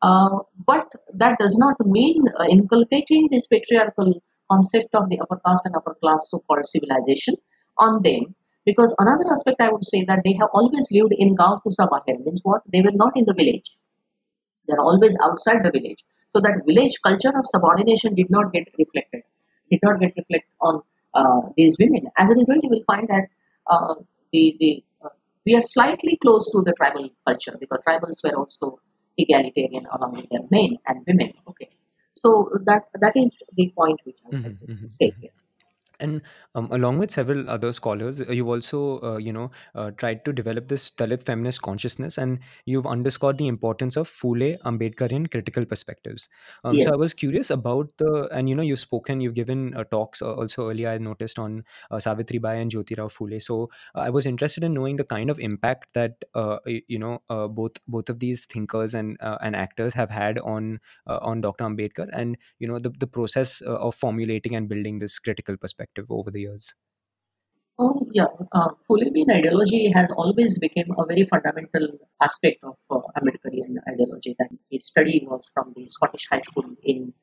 [0.00, 5.66] Uh, but that does not mean uh, inculcating this patriarchal concept of the upper caste
[5.66, 7.34] and upper class so-called civilization
[7.78, 8.34] on them.
[8.64, 11.88] Because another aspect I would say that they have always lived in Gaon Pusa
[12.24, 12.62] means what?
[12.70, 13.76] They were not in the village
[14.68, 16.04] they're always outside the village.
[16.34, 19.22] So that village culture of subordination did not get reflected,
[19.70, 20.82] did not get reflected on
[21.14, 22.08] uh, these women.
[22.18, 23.28] As a result, you will find that
[23.66, 23.94] uh,
[24.32, 24.84] the, the
[25.48, 28.78] we are slightly close to the tribal culture because tribals were also
[29.16, 31.32] egalitarian along with their men and women.
[31.48, 31.70] Okay,
[32.12, 35.36] so that that is the point which I Mm-hmm, to say here.
[36.00, 36.22] And
[36.54, 40.32] um, along with several other scholars, uh, you've also, uh, you know, uh, tried to
[40.32, 46.28] develop this Dalit feminist consciousness, and you've underscored the importance of Phule Ambedkarian critical perspectives.
[46.64, 49.84] Um, so I was curious about the, and you know, you've spoken, you've given uh,
[49.84, 50.90] talks uh, also earlier.
[50.90, 53.42] I noticed on uh, Savitri Bai and Jyotirao Phule.
[53.42, 57.22] So uh, I was interested in knowing the kind of impact that uh, you know
[57.28, 61.40] uh, both both of these thinkers and uh, and actors have had on uh, on
[61.40, 61.64] Dr.
[61.64, 65.87] Ambedkar, and you know the, the process uh, of formulating and building this critical perspective
[66.10, 66.74] over the years
[67.80, 68.26] Oh, yeah.
[68.50, 71.86] Uh, Fulemian ideology has always become a very fundamental
[72.20, 74.34] aspect of uh, Ambedkarian ideology.
[74.36, 77.14] That his study was from the Scottish High School in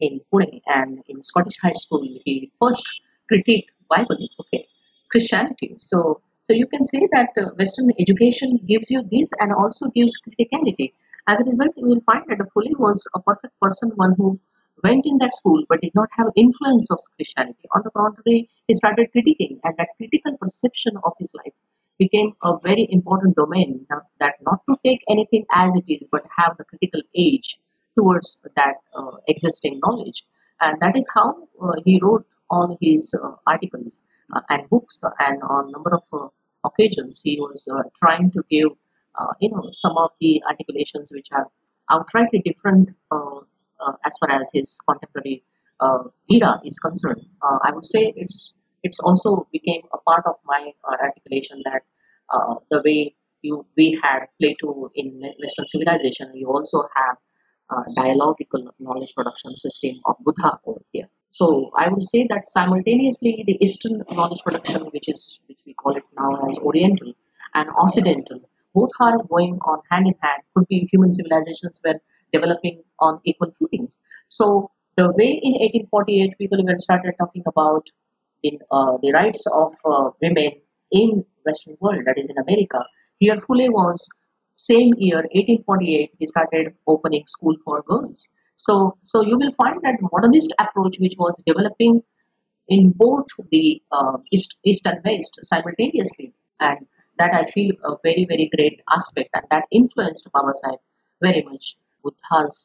[0.00, 2.86] in Pune, and in Scottish High School he first
[3.30, 4.68] critiqued Bible, okay,
[5.10, 5.72] Christianity.
[5.76, 10.20] So, so you can say that uh, Western education gives you this and also gives
[10.22, 10.92] criticality.
[11.26, 14.38] As a result, you will find that Phule was a perfect person, one who
[14.86, 17.66] went in that school but did not have influence of Christianity.
[17.74, 21.54] On the contrary, he started critiquing, and that critical perception of his life
[21.98, 23.86] became a very important domain.
[24.20, 27.58] That not to take anything as it is, but have the critical age
[27.96, 30.24] towards that uh, existing knowledge,
[30.60, 31.28] and that is how
[31.62, 36.02] uh, he wrote all his uh, articles uh, and books, uh, and on number of
[36.12, 36.28] uh,
[36.68, 37.68] occasions he was
[38.02, 38.70] trying to give,
[39.40, 41.46] you know, some of the articulations which are
[41.90, 42.90] outrightly different
[44.04, 45.44] as far as his contemporary
[45.80, 47.22] uh, era is concerned.
[47.42, 51.82] Uh, I would say it's it's also became a part of my uh, articulation that
[52.30, 57.16] uh, the way you we had Plato in Western civilization, you also have
[57.70, 61.08] uh, dialogical knowledge production system of Buddha over here.
[61.30, 65.96] So I would say that simultaneously the Eastern knowledge production, which is which we call
[65.96, 67.12] it now as Oriental
[67.54, 68.40] and Occidental,
[68.74, 70.42] both are going on hand in hand.
[70.54, 72.00] Could be human civilizations were
[72.36, 74.00] developing on equal footings.
[74.28, 77.86] So the way in 1848 people were started talking about
[78.42, 80.52] in uh, the rights of uh, women
[80.92, 82.80] in Western world, that is in America.
[83.18, 84.08] Here, Phule was
[84.54, 88.32] same year, 1848, he started opening school for girls.
[88.54, 92.02] So, so you will find that modernist approach, which was developing
[92.68, 96.86] in both the uh, east, east and west simultaneously, and
[97.18, 100.78] that I feel a very very great aspect, and that influenced Baba Sahib
[101.20, 101.76] very much.
[102.04, 102.56] Buddha's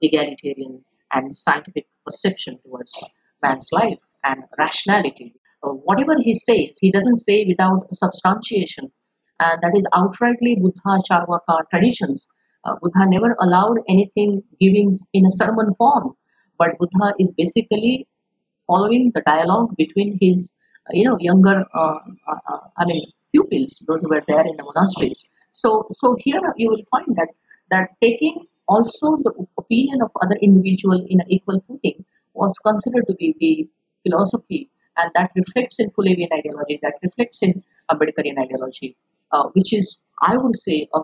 [0.00, 3.04] egalitarian and scientific perception towards
[3.42, 5.34] man's life and rationality.
[5.62, 8.90] Uh, whatever he says, he doesn't say without substantiation,
[9.40, 12.32] and that is outrightly Buddha Charvaka traditions.
[12.64, 16.14] Uh, Buddha never allowed anything giving in a sermon form,
[16.58, 18.06] but Buddha is basically
[18.66, 24.02] following the dialogue between his, uh, you know, younger, uh, uh, I mean, pupils, those
[24.02, 25.32] who were there in the monasteries.
[25.50, 27.28] So, so here you will find that
[27.70, 33.14] that taking also the opinion of other individual in an equal footing was considered to
[33.14, 33.68] be the
[34.08, 38.96] philosophy, and that reflects in Fulavian ideology, that reflects in Ambedkarian ideology,
[39.32, 41.00] uh, which is, I would say, a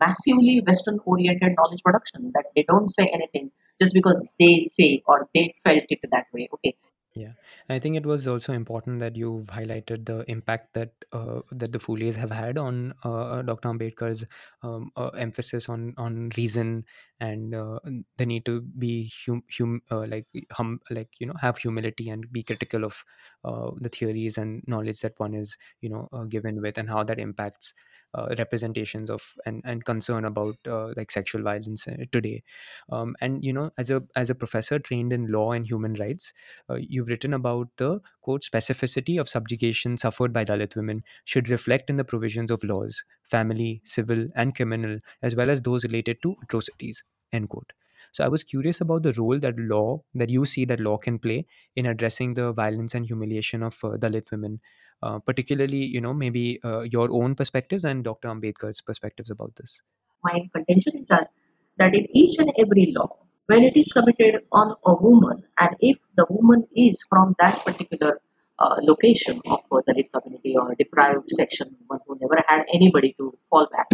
[0.00, 5.28] massively Western oriented knowledge production that they don't say anything just because they say or
[5.34, 6.48] they felt it that way.
[6.54, 6.76] Okay,
[7.18, 7.32] Yeah,
[7.70, 11.78] I think it was also important that you've highlighted the impact that uh, that the
[11.80, 13.70] Phules have had on uh, Dr.
[13.70, 14.26] Ambedkar's
[14.62, 16.84] um, uh, emphasis on on reason
[17.18, 17.80] and uh,
[18.18, 22.30] the need to be hum, hum uh, like hum like you know have humility and
[22.30, 23.02] be critical of
[23.42, 27.02] uh, the theories and knowledge that one is you know uh, given with and how
[27.02, 27.72] that impacts
[28.14, 32.42] uh, representations of and, and concern about uh, like sexual violence uh, today
[32.90, 36.32] um, and you know as a as a professor trained in law and human rights
[36.70, 41.90] uh, you've written about the quote specificity of subjugation suffered by Dalit women should reflect
[41.90, 46.36] in the provisions of laws, family, civil, and criminal, as well as those related to
[46.42, 47.04] atrocities.
[47.32, 47.72] End quote.
[48.12, 51.18] So I was curious about the role that law that you see that law can
[51.18, 54.60] play in addressing the violence and humiliation of uh, Dalit women,
[55.02, 58.28] uh, particularly you know maybe uh, your own perspectives and Dr.
[58.28, 59.82] Ambedkar's perspectives about this.
[60.24, 61.30] my contention is that
[61.78, 63.08] that in each and every law,
[63.46, 68.20] when it is committed on a woman, and if the woman is from that particular
[68.58, 73.32] uh, location of the Dalit community or deprived section, one who never had anybody to
[73.48, 73.88] fall back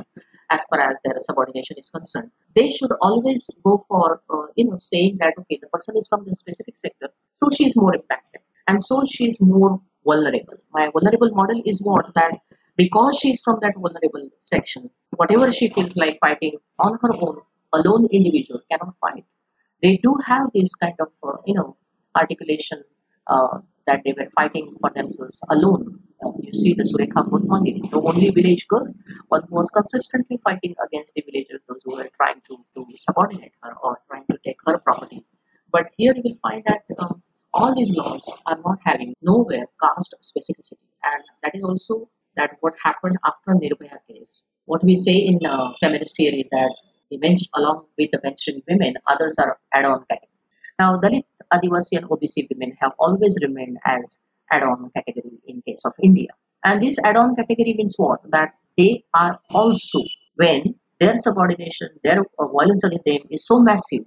[0.50, 4.76] as far as their subordination is concerned, they should always go for uh, you know
[4.78, 8.40] saying that okay, the person is from this specific sector, so she is more impacted,
[8.66, 10.58] and so she is more vulnerable.
[10.72, 12.34] My vulnerable model is what that
[12.76, 17.38] because she is from that vulnerable section, whatever she feels like fighting on her own,
[17.72, 19.24] a lone individual cannot fight.
[19.82, 21.76] They do have this kind of, uh, you know,
[22.16, 22.82] articulation
[23.26, 26.00] uh, that they were fighting for themselves alone.
[26.24, 28.86] Uh, you see the Surekha Bhotmange, the only village girl,
[29.28, 33.52] one who was consistently fighting against the villagers, those who were trying to, to subordinate
[33.62, 35.26] her or trying to take her property.
[35.70, 37.22] But here you will find that um,
[37.54, 42.74] all these laws are not having nowhere caste specificity, and that is also that what
[42.82, 44.48] happened after Nirbhaya case.
[44.66, 45.40] What we say in
[45.80, 46.74] feminist theory that
[47.10, 50.30] the men along with the mainstream women, others are add-on category.
[50.78, 54.18] Now, Dalit, Adivasi, and OBC women have always remained as
[54.50, 56.30] add-on category in case of India.
[56.64, 58.20] And this add-on category means what?
[58.30, 60.00] That they are also
[60.34, 64.06] when their subordination, their violence against them is so massive.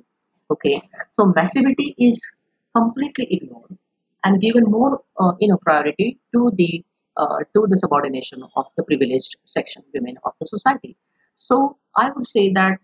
[0.51, 0.81] Okay,
[1.17, 2.37] so massivity is
[2.75, 3.77] completely ignored
[4.23, 6.83] and given more, uh, you know, priority to the
[7.17, 10.95] uh, to the subordination of the privileged section women of the society.
[11.33, 12.79] So I would say that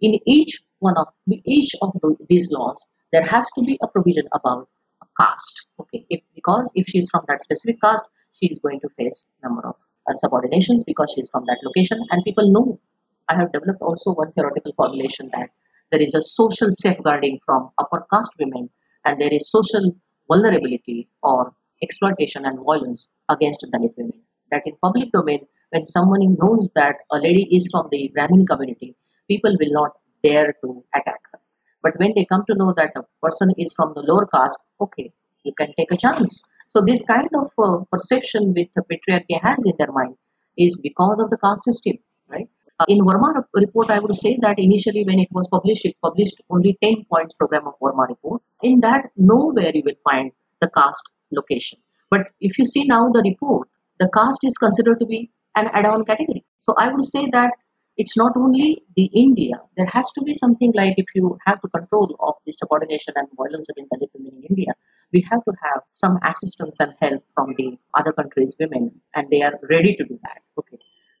[0.00, 1.08] in each one of
[1.44, 4.68] each of the, these laws, there has to be a provision about
[5.02, 5.66] a caste.
[5.80, 9.30] Okay, if because if she is from that specific caste, she is going to face
[9.42, 9.76] number of
[10.08, 12.80] uh, subordinations because she is from that location, and people know.
[13.28, 15.50] I have developed also one theoretical formulation that
[15.90, 18.70] there is a social safeguarding from upper caste women,
[19.06, 19.86] and there is social
[20.28, 24.20] vulnerability or exploitation and violence against Dalit women.
[24.50, 28.96] That in public domain, when someone knows that a lady is from the Brahmin community,
[29.28, 29.92] people will not
[30.24, 31.40] dare to attack her.
[31.82, 35.12] But when they come to know that a person is from the lower caste, okay,
[35.44, 36.44] you can take a chance.
[36.68, 40.16] So this kind of uh, perception which the patriarchy has in their mind
[40.58, 42.48] is because of the caste system, right?
[42.78, 46.36] Uh, in Verma report, I would say that initially when it was published, it published
[46.50, 48.42] only 10 points program of Verma report.
[48.62, 51.78] In that, nowhere you will find the caste location.
[52.10, 56.04] But if you see now the report, the caste is considered to be an add-on
[56.04, 56.44] category.
[56.58, 57.52] So I would say that
[57.96, 59.54] it's not only the India.
[59.76, 63.26] There has to be something like if you have to control of the subordination and
[63.36, 64.74] violence against Dalit women in India,
[65.14, 69.40] we have to have some assistance and help from the other countries' women, and they
[69.40, 70.42] are ready to do that.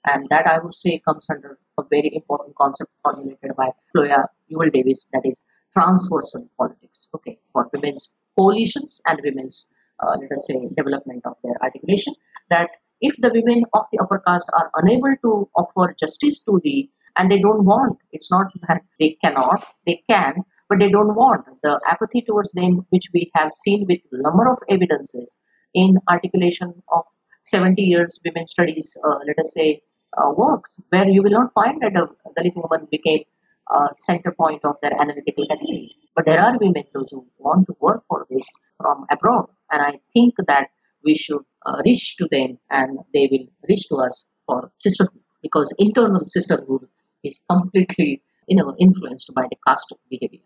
[0.06, 5.10] And that I would say comes under a very important concept formulated by Floya Yuval-Davis,
[5.12, 5.44] that is
[5.76, 7.08] transversal politics.
[7.14, 9.68] Okay, for women's coalitions and women's,
[10.00, 12.14] uh, let us say, development of their articulation.
[12.50, 16.88] That if the women of the upper caste are unable to offer justice to the
[17.16, 20.34] and they don't want it's not that they cannot they can
[20.68, 24.58] but they don't want the apathy towards them which we have seen with number of
[24.68, 25.38] evidences
[25.74, 27.04] in articulation of
[27.44, 29.82] 70 years women studies uh, let us say
[30.16, 33.24] uh, works where you will not find that a dalit woman became
[33.70, 35.94] a center point of their analytical category.
[36.14, 39.46] But there are women those who want to work for this from abroad.
[39.70, 40.68] And i think that
[41.04, 45.22] we should uh, reach to them and they will reach to us for sisterhood.
[45.42, 46.88] Because internal sisterhood
[47.22, 50.40] is completely you know influenced by the caste behavior.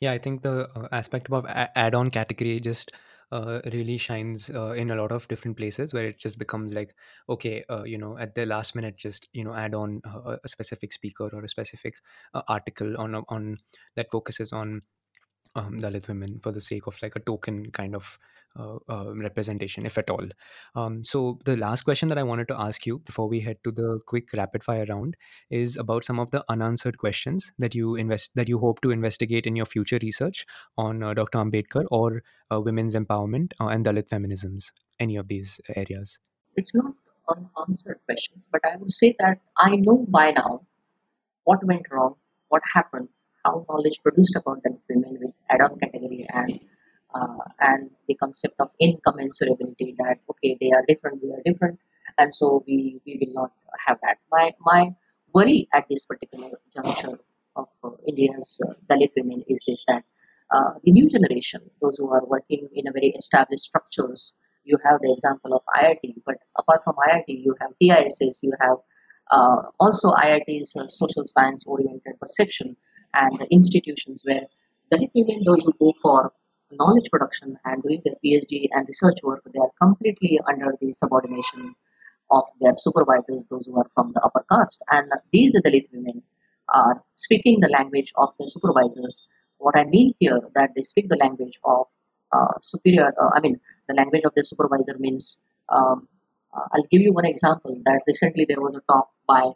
[0.00, 2.92] Yeah i think the uh, aspect of add-on category just
[3.32, 6.94] uh, really shines uh, in a lot of different places where it just becomes like
[7.28, 10.48] okay uh, you know at the last minute just you know add on uh, a
[10.48, 11.96] specific speaker or a specific
[12.34, 13.56] uh, article on on
[13.96, 14.82] that focuses on
[15.54, 18.18] um, Dalit women for the sake of like a token kind of
[18.56, 20.24] uh, uh, representation, if at all.
[20.76, 23.72] Um, so the last question that I wanted to ask you before we head to
[23.72, 25.16] the quick rapid fire round
[25.50, 29.46] is about some of the unanswered questions that you invest that you hope to investigate
[29.46, 30.46] in your future research
[30.78, 31.38] on uh, Dr.
[31.38, 34.70] Ambedkar or uh, women's empowerment uh, and Dalit feminisms.
[35.00, 36.20] Any of these areas?
[36.56, 36.94] It's not
[37.28, 40.66] unanswered questions, but I would say that I know by now
[41.42, 42.14] what went wrong,
[42.48, 43.08] what happened,
[43.44, 46.60] how knowledge produced about Dalit women with add-on category and
[47.14, 51.78] uh, and the concept of incommensurability that okay they are different we are different
[52.18, 53.52] and so we we will not
[53.86, 54.18] have that.
[54.30, 54.94] My my
[55.34, 57.18] worry at this particular juncture
[57.56, 60.04] of uh, india's uh, dalit women is this that
[60.54, 64.98] uh, the new generation those who are working in a very established structures you have
[65.02, 68.78] the example of iit but apart from iit you have TISS, you have
[69.30, 72.76] uh, also iit's uh, social science oriented perception
[73.14, 74.46] and institutions where
[74.92, 76.32] dalit women those who go for
[76.80, 81.74] knowledge production and doing their PhD and research work, they are completely under the subordination
[82.30, 84.82] of their supervisors, those who are from the upper caste.
[84.90, 86.22] And these Dalit women
[86.68, 89.28] are speaking the language of their supervisors.
[89.58, 91.86] What I mean here that they speak the language of
[92.32, 93.12] uh, superior.
[93.20, 95.38] Uh, I mean, the language of the supervisor means.
[95.68, 96.08] Um,
[96.52, 97.80] uh, I'll give you one example.
[97.84, 99.52] That recently there was a talk by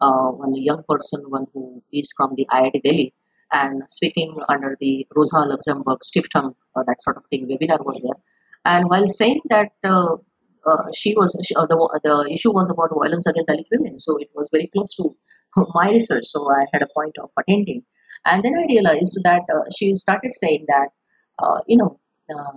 [0.00, 3.14] uh, one young person, one who is from the IIT Delhi,
[3.52, 8.20] and speaking under the Rosa Luxemburg Stiftung, uh, that sort of thing, webinar was there.
[8.64, 10.16] And while saying that uh,
[10.66, 14.16] uh, she was, she, uh, the, the issue was about violence against Dalit women, so
[14.18, 15.16] it was very close to
[15.74, 17.82] my research, so I had a point of attending.
[18.24, 19.42] And then I realized that
[19.78, 20.88] she started saying that,
[21.68, 22.00] you know,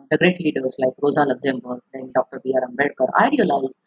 [0.10, 2.42] the great leaders like Rosa Luxemburg and Dr.
[2.44, 2.68] B.R.
[2.68, 3.78] Ambedkar, I realized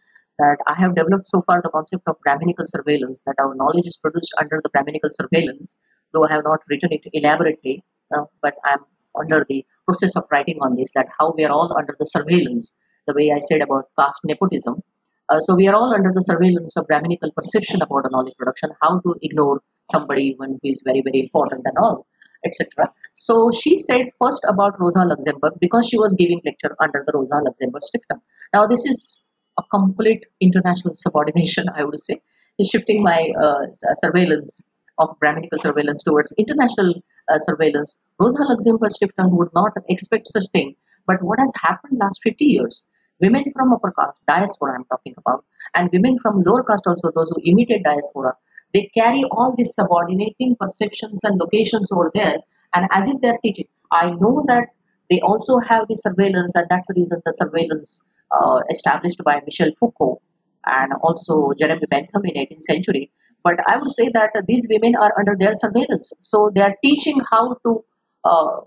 [0.42, 3.96] that I have developed so far the concept of Brahminical surveillance, that our knowledge is
[3.96, 5.74] produced under the Brahminical surveillance,
[6.12, 7.84] though I have not written it elaborately,
[8.14, 8.82] uh, but I'm
[9.18, 12.78] under the process of writing on this, that how we are all under the surveillance,
[13.06, 14.82] the way I said about caste nepotism.
[15.28, 18.70] Uh, so we are all under the surveillance of Brahminical perception about the knowledge production,
[18.82, 22.06] how to ignore somebody when he is very, very important and all,
[22.44, 22.90] etc.
[23.14, 27.40] So she said first about Rosa Luxemburg because she was giving lecture under the Rosa
[27.44, 28.20] Luxemburg Stiftung.
[28.52, 29.22] Now this is
[29.58, 32.20] a complete international subordination, I would say,
[32.58, 34.62] is shifting my uh, surveillance
[34.98, 36.94] of Brahminical surveillance towards international
[37.32, 37.98] uh, surveillance.
[38.18, 40.74] Rosa Luxemburg Stiftung would not expect such thing.
[41.06, 42.86] But what has happened last 50 years,
[43.20, 45.44] women from upper caste, diaspora I'm talking about,
[45.74, 48.34] and women from lower caste also, those who imitate diaspora,
[48.72, 52.38] they carry all these subordinating perceptions and locations over there,
[52.74, 53.66] and as if they're teaching.
[53.90, 54.68] I know that
[55.10, 59.70] they also have the surveillance, and that's the reason the surveillance uh, established by Michel
[59.78, 60.20] Foucault
[60.66, 63.10] and also Jeremy Bentham in 18th century.
[63.44, 67.20] But I would say that these women are under their surveillance, so they are teaching
[67.30, 67.84] how to,
[68.24, 68.60] uh,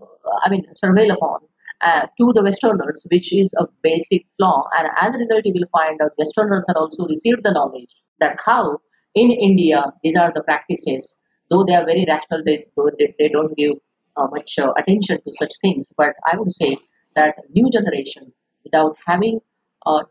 [0.43, 1.39] I mean, surveil upon
[1.82, 4.68] uh, to the Westerners, which is a basic flaw.
[4.78, 8.38] And as a result, you will find that Westerners have also received the knowledge that
[8.45, 8.80] how
[9.13, 11.22] in India these are the practices.
[11.49, 12.66] Though they are very rational, they
[12.97, 13.74] they, they don't give
[14.18, 15.93] uh, much uh, attention to such things.
[15.97, 16.78] But I would say
[17.16, 19.39] that new generation, without having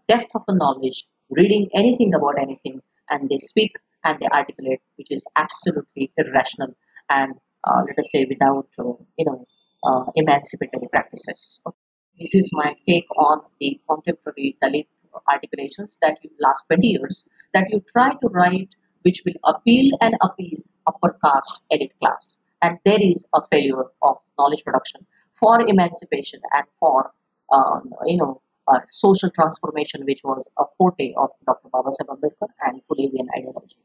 [0.09, 5.09] depth of the knowledge, reading anything about anything, and they speak and they articulate, which
[5.11, 6.75] is absolutely irrational
[7.11, 9.47] and uh, let us say without uh, you know
[9.85, 11.64] uh, emancipatory practices.
[12.18, 14.87] This is my take on the contemporary Dalit
[15.29, 18.68] articulations that you last 20 years that you try to write
[19.03, 24.16] which will appeal and appease upper caste elite class and there is a failure of
[24.39, 25.07] knowledge production
[25.39, 27.12] for emancipation and for
[27.53, 31.68] um, you know uh, social transformation, which was a forte of Dr.
[31.68, 33.76] Babasaheb Ambedkar and Phulevian ideology.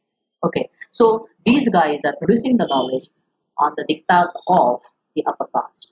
[0.43, 3.09] Okay, so these guys are producing the knowledge
[3.57, 4.81] on the diktat of
[5.15, 5.91] the upper caste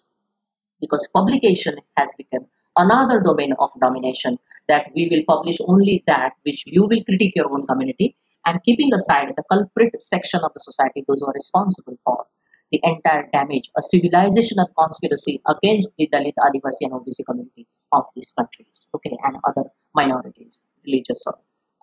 [0.79, 2.45] because publication has become
[2.77, 7.51] another domain of domination that we will publish only that which you will critique your
[7.51, 8.15] own community
[8.45, 12.25] and keeping aside the culprit section of the society, those who are responsible for
[12.71, 18.33] the entire damage, a civilizational conspiracy against the Dalit, Adivasi, and OBC community of these
[18.37, 21.37] countries, okay, and other minorities, religious or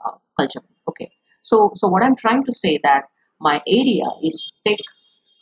[0.04, 1.10] uh, cultural, okay.
[1.42, 3.04] So, so what I'm trying to say that
[3.40, 4.80] my area is take,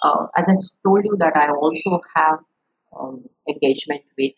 [0.02, 0.54] uh, as I
[0.86, 2.38] told you that I also have
[2.98, 4.32] um, engagement with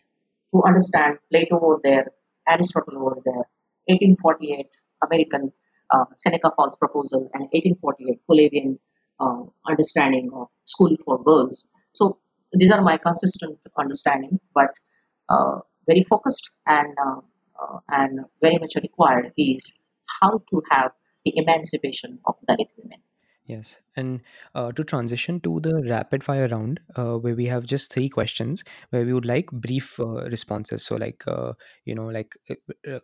[0.53, 2.11] to understand Plato over there,
[2.47, 3.45] Aristotle over there,
[3.87, 4.67] 1848
[5.03, 5.51] American
[5.91, 8.77] uh, Seneca Falls proposal, and 1848 Phulevian
[9.19, 11.69] uh, understanding of school for girls.
[11.91, 12.19] So
[12.53, 14.69] these are my consistent understanding, but
[15.29, 17.21] uh, very focused and uh,
[17.61, 19.79] uh, and very much required is
[20.21, 20.91] how to have
[21.23, 22.99] the emancipation of Dalit women.
[23.45, 23.77] Yes.
[23.95, 24.21] And
[24.55, 28.63] uh, to transition to the rapid fire round, uh, where we have just three questions,
[28.89, 30.83] where we would like brief uh, responses.
[30.83, 31.53] So, like, uh,
[31.85, 32.35] you know, like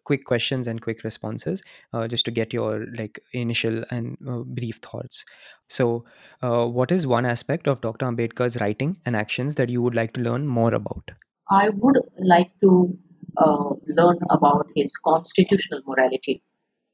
[0.03, 1.61] quick questions and quick responses,
[2.07, 4.17] just to get your like initial and
[4.47, 5.23] brief thoughts.
[5.69, 6.05] So,
[6.41, 8.07] what is one aspect of Dr.
[8.07, 11.11] Ambedkar's writing and actions that you would like to learn more about?
[11.51, 12.97] I would like to
[13.37, 16.43] uh, learn about his constitutional morality.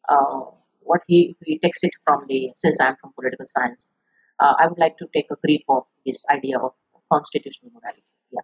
[0.09, 0.45] Uh,
[0.79, 3.93] what he, he takes it from the, since I'm from political science,
[4.39, 6.71] uh, I would like to take a grip of this idea of
[7.11, 8.03] constitutional morality.
[8.31, 8.41] Yeah.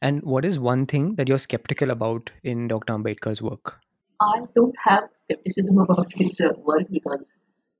[0.00, 2.94] And what is one thing that you're skeptical about in Dr.
[2.94, 3.78] Ambedkar's work?
[4.20, 7.30] I don't have skepticism about his uh, work because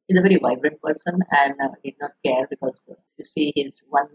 [0.08, 3.84] he's a very vibrant person and uh, did not care because uh, you see his
[3.88, 4.08] one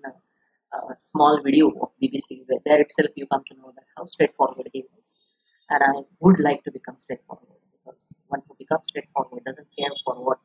[1.00, 4.84] small video of BBC where there itself you come to know that how straightforward he
[4.94, 5.16] was.
[5.70, 10.16] And I would like to become straightforward because one who becomes straightforward doesn't care for
[10.24, 10.40] what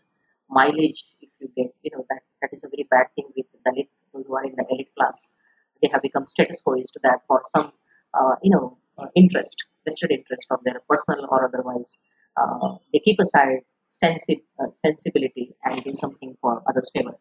[0.51, 3.89] mileage if you get, you know, that, that is a very bad thing with Dalit,
[4.13, 5.35] those who are in the elite class.
[5.83, 7.73] They have become status quoist to that for some,
[8.15, 11.99] uh, you know, uh, interest, vested interest of their personal or otherwise.
[12.37, 17.17] Uh, they keep aside sensi- uh, sensibility and do something for others' favor.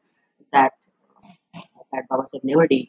[0.54, 0.74] That
[1.92, 2.88] that Baba Babasaheb never did.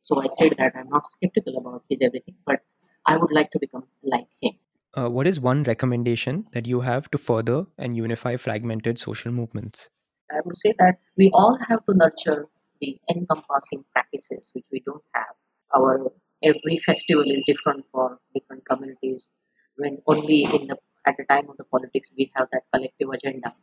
[0.00, 2.60] So I said that I'm not skeptical about his everything, but
[3.06, 4.54] I would like to become like him.
[4.94, 9.90] Uh, what is one recommendation that you have to further and unify fragmented social movements?
[10.30, 12.46] I would say that we all have to nurture
[12.80, 15.34] the encompassing practices which we don't have.
[15.74, 19.28] Our every festival is different for different communities.
[19.76, 23.54] When only in the at the time of the politics we have that collective agenda.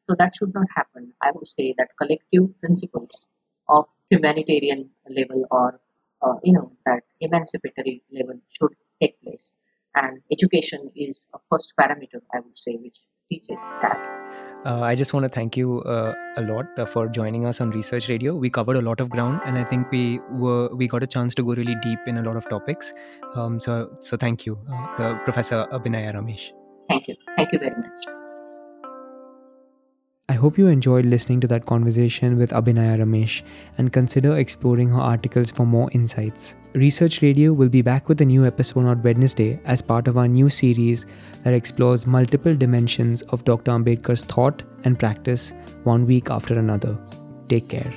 [0.00, 1.12] So that should not happen.
[1.22, 3.26] I would say that collective principles
[3.68, 5.80] of humanitarian level or
[6.22, 9.58] uh, you know that emancipatory level should take place.
[9.94, 12.98] And education is a first parameter, I would say, which
[13.30, 14.24] teaches that.
[14.66, 17.70] Uh, I just want to thank you uh, a lot uh, for joining us on
[17.70, 18.34] Research Radio.
[18.34, 21.34] We covered a lot of ground, and I think we were we got a chance
[21.34, 22.92] to go really deep in a lot of topics.
[23.34, 24.58] Um, so, so thank you,
[24.98, 26.50] uh, Professor Abhinaya Ramesh.
[26.88, 27.16] Thank you.
[27.36, 28.23] Thank you very much.
[30.26, 33.42] I hope you enjoyed listening to that conversation with Abhinaya Ramesh
[33.76, 36.54] and consider exploring her articles for more insights.
[36.72, 40.26] Research Radio will be back with a new episode on Wednesday as part of our
[40.26, 41.04] new series
[41.42, 43.72] that explores multiple dimensions of Dr.
[43.72, 45.52] Ambedkar's thought and practice
[45.82, 46.98] one week after another.
[47.48, 47.92] Take care.